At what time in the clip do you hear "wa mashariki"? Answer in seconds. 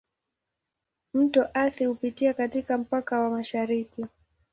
3.19-4.05